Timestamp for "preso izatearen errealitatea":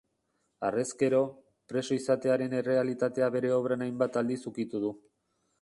1.73-3.29